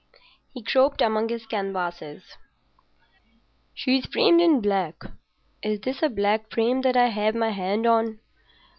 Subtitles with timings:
[0.49, 2.23] He groped among his canvases.
[3.75, 4.95] "She's framed in black.
[5.61, 8.19] Is this a black frame that I have my hand on?